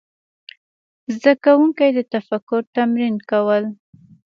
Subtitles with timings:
[1.15, 3.63] زده کوونکي د تفکر تمرین کول.